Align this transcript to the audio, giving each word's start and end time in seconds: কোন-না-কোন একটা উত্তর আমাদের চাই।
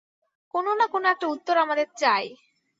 কোন-না-কোন 0.53 1.03
একটা 1.05 1.25
উত্তর 1.27 1.55
আমাদের 1.57 1.87
চাই। 1.97 2.25